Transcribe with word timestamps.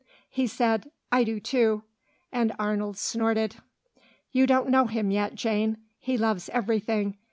He 0.31 0.47
said, 0.47 0.89
"I 1.11 1.23
do 1.23 1.39
too," 1.39 1.83
and 2.31 2.53
Arnold 2.57 2.97
snorted. 2.97 3.57
"You 4.31 4.47
don't 4.47 4.69
know 4.69 4.85
him 4.87 5.11
yet, 5.11 5.35
Jane. 5.35 5.77
He 5.99 6.17
loves 6.17 6.49
everything. 6.49 7.17